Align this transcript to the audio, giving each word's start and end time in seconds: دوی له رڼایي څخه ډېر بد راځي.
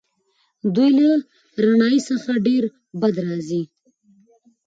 دوی 0.75 0.89
له 0.99 1.07
رڼایي 1.65 1.99
څخه 2.09 2.31
ډېر 2.47 2.63
بد 2.99 3.15
راځي. 3.27 3.61